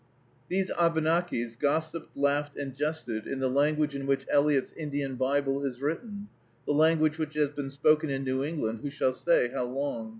[0.49, 5.79] These Abenakis gossiped, laughed, and jested, in the language in which Eliot's Indian Bible is
[5.79, 6.27] written,
[6.65, 10.09] the language which has been spoken in New England who shall say how long?